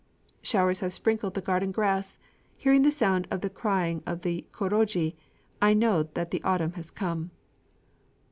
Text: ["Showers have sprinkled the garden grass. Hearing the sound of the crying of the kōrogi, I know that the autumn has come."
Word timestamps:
["Showers 0.41 0.79
have 0.79 0.93
sprinkled 0.93 1.35
the 1.35 1.41
garden 1.41 1.71
grass. 1.71 2.17
Hearing 2.57 2.81
the 2.81 2.89
sound 2.89 3.27
of 3.29 3.41
the 3.41 3.51
crying 3.51 4.01
of 4.07 4.23
the 4.23 4.47
kōrogi, 4.51 5.13
I 5.61 5.75
know 5.75 6.09
that 6.15 6.31
the 6.31 6.41
autumn 6.41 6.71
has 6.73 6.89
come." 6.89 7.29